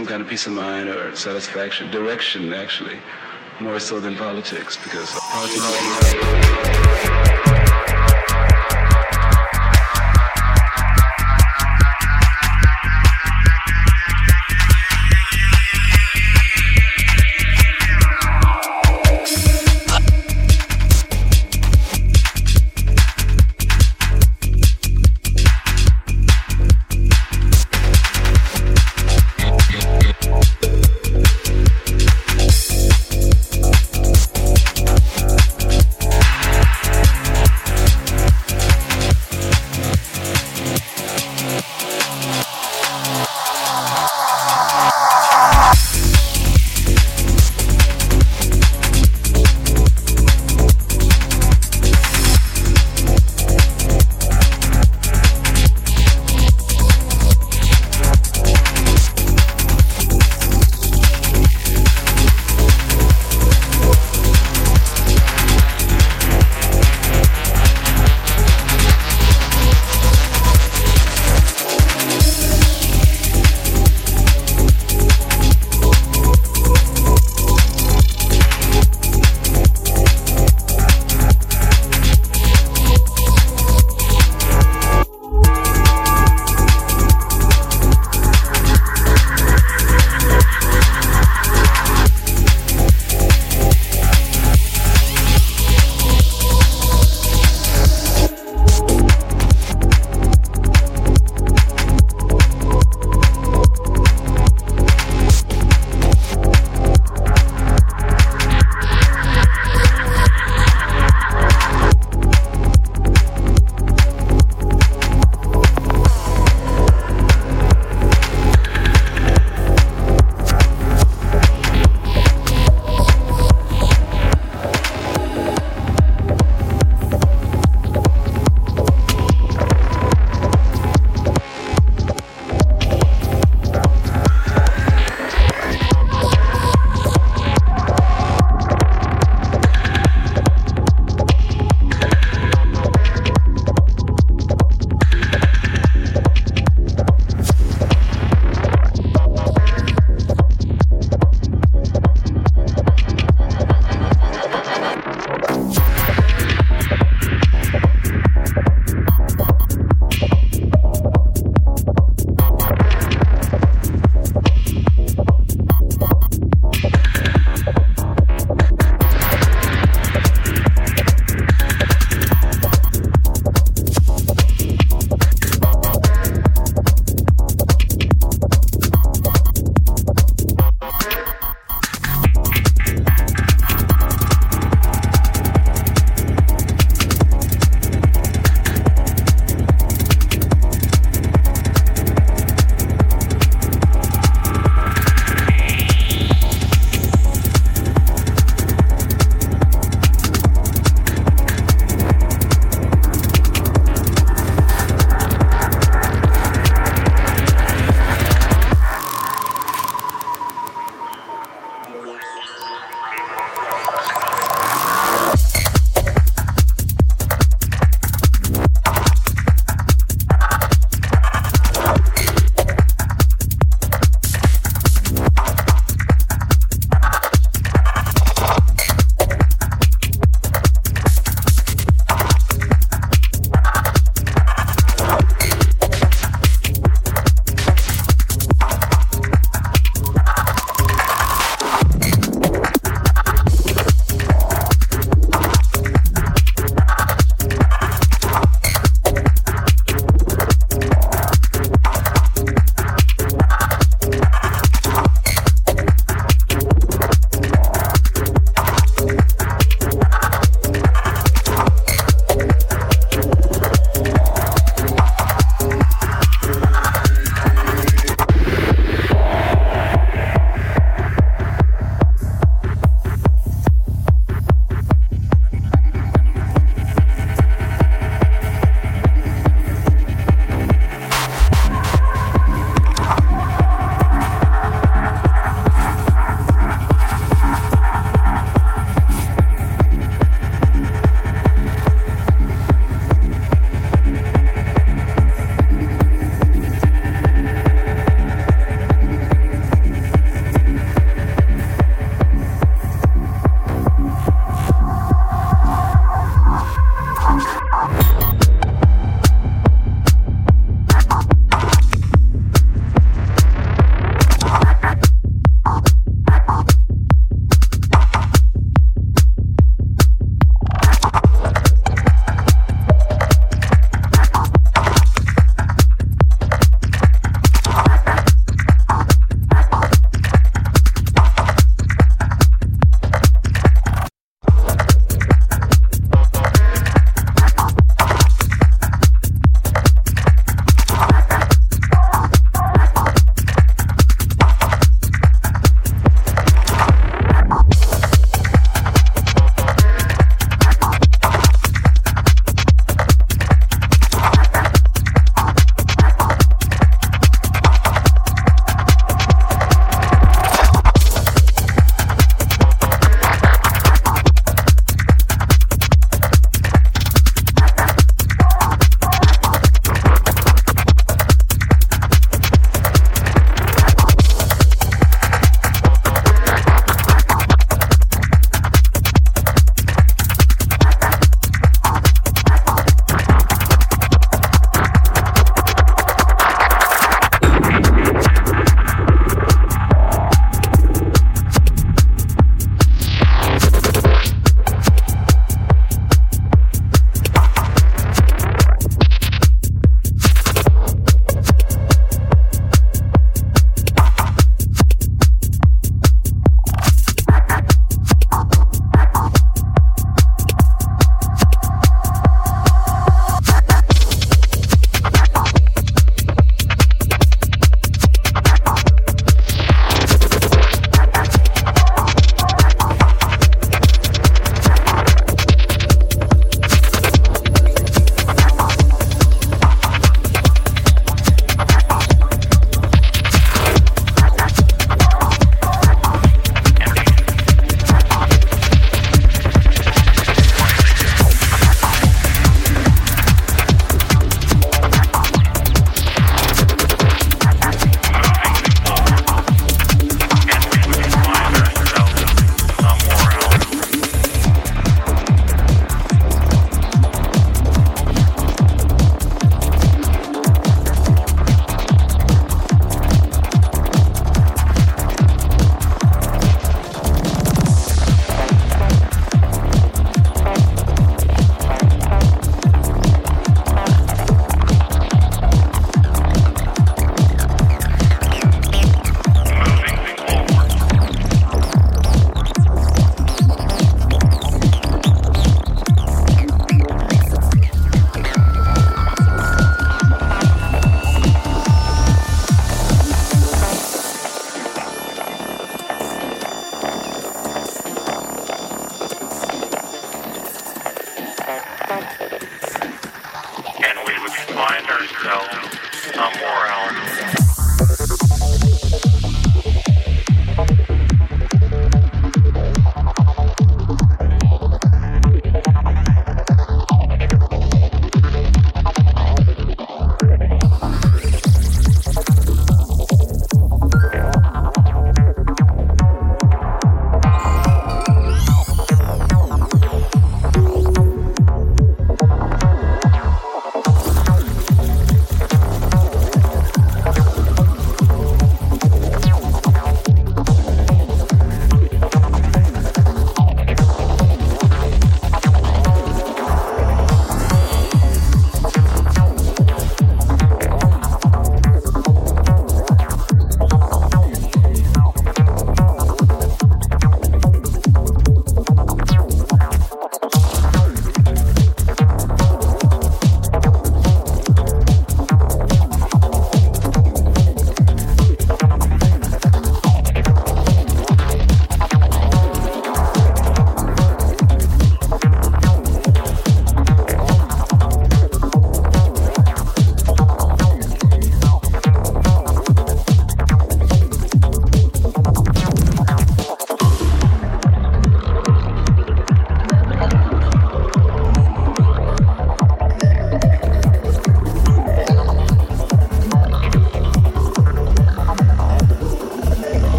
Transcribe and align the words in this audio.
some 0.00 0.06
kind 0.06 0.22
of 0.22 0.28
peace 0.28 0.46
of 0.46 0.54
mind 0.54 0.88
or 0.88 1.14
satisfaction, 1.14 1.90
direction, 1.90 2.54
actually, 2.54 2.96
more 3.60 3.78
so 3.78 4.00
than 4.00 4.16
politics, 4.16 4.78
because 4.82 5.10
politics. 5.10 6.69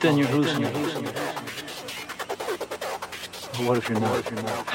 Then 0.00 0.18
you're 0.18 0.26
hallucinating. 0.26 0.82
What 3.66 3.78
if 3.78 3.88
you're 3.88 4.00
not? 4.00 4.71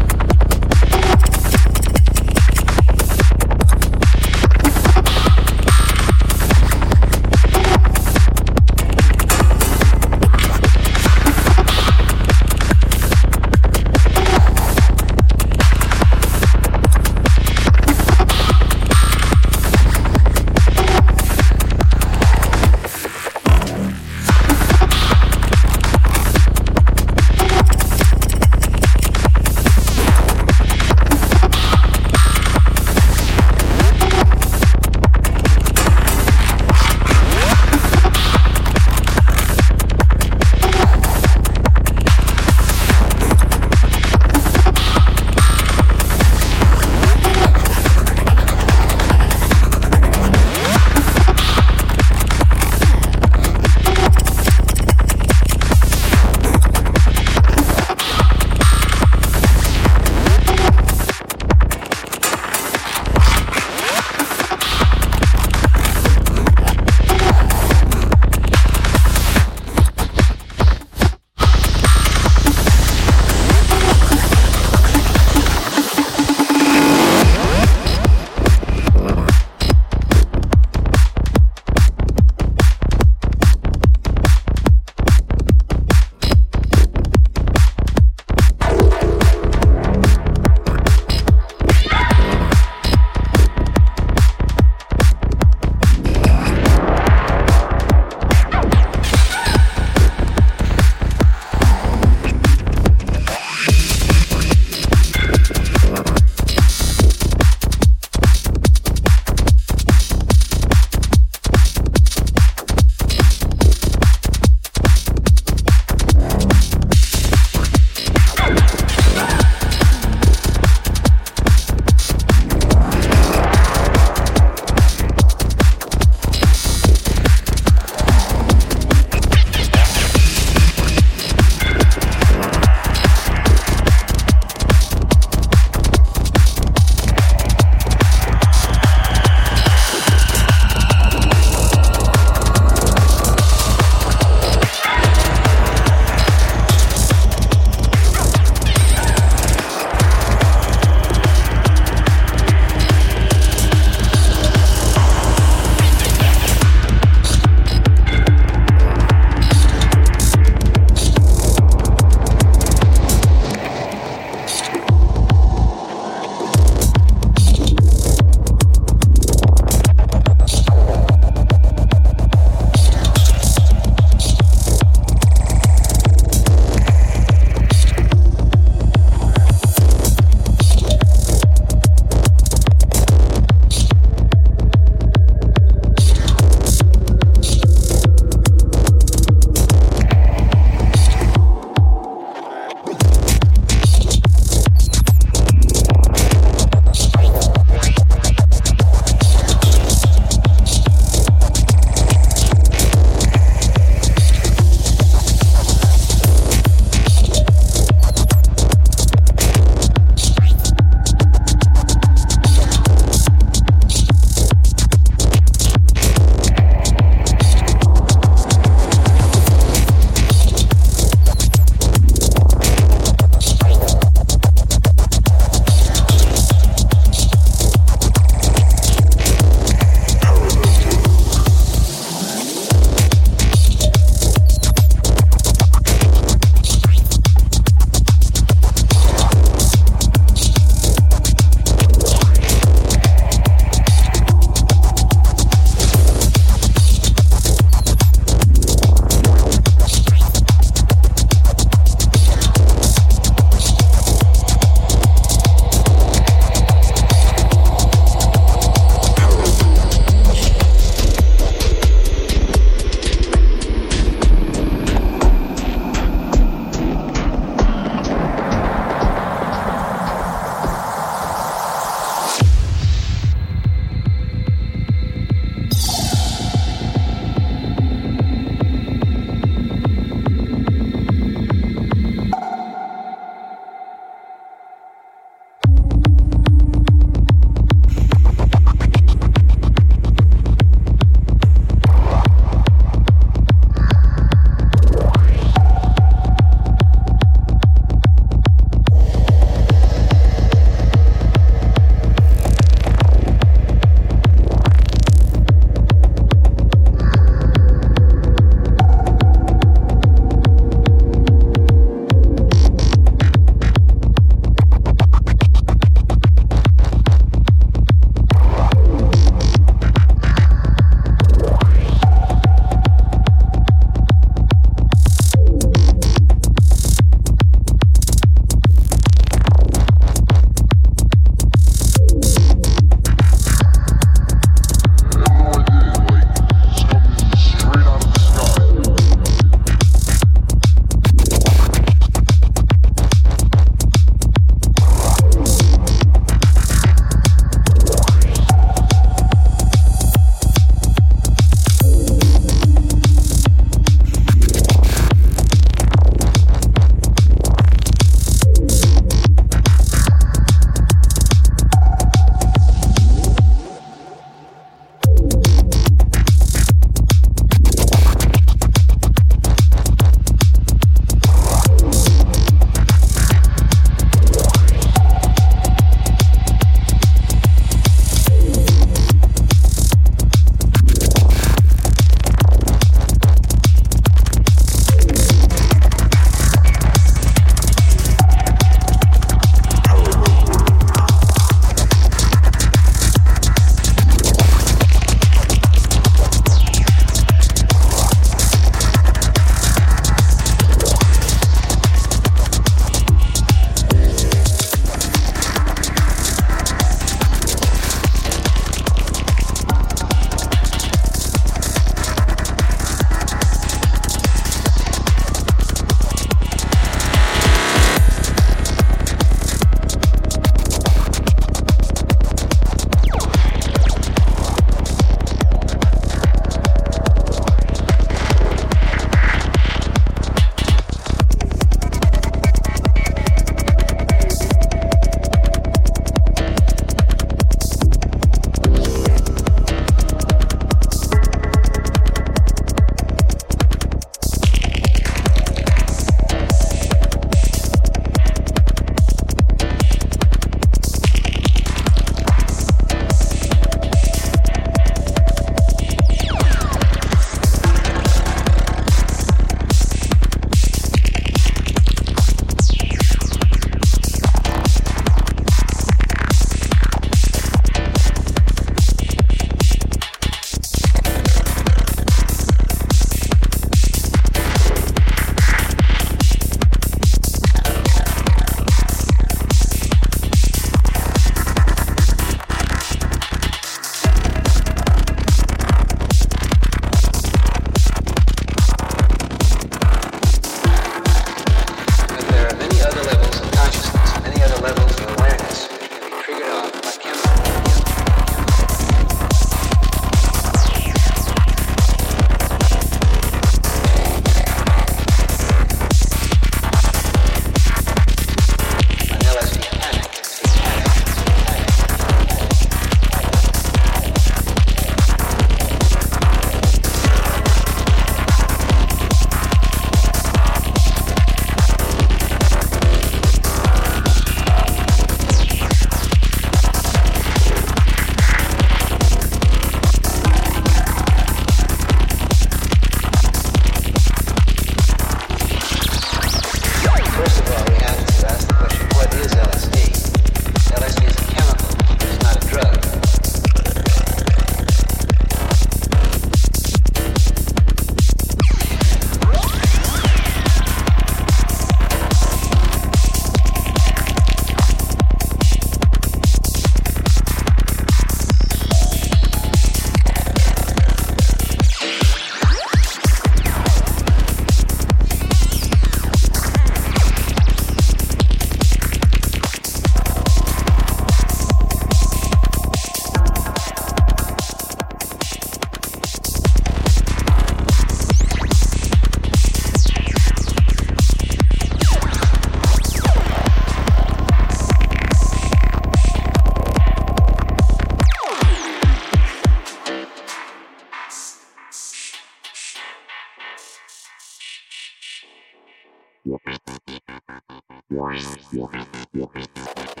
Why 597.89 598.15
is 598.15 598.27
it? 598.53 600.00